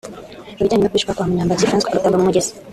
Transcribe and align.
Ku 0.55 0.59
bijyanye 0.63 0.83
no 0.83 0.91
kwicwa 0.91 1.15
kwa 1.15 1.25
Munyambazi 1.29 1.67
François 1.69 1.91
agatabwa 1.91 2.17
mu 2.19 2.27
mugezi 2.27 2.51